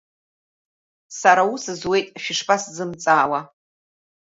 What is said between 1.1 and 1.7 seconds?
Сара ара аус